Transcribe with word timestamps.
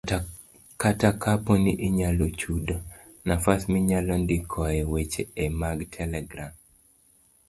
Kata 0.81 1.09
kapo 1.23 1.51
ni 1.63 1.73
inyalo 1.87 2.25
chudo, 2.39 2.75
nafas 3.27 3.61
minyalondikoe 3.73 4.79
weche 4.91 5.23
e 5.43 5.45
mag 5.59 5.79
telegram 5.95 6.53